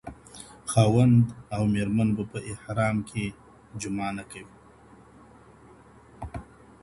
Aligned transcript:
خاوند 0.71 1.17
او 1.55 1.61
ميرمن 1.73 2.09
به 2.15 2.23
په 2.31 2.39
احرام 2.51 2.97
کي 3.09 3.23
جماع 3.81 4.09
نه 4.17 4.23
کوي. 4.31 4.55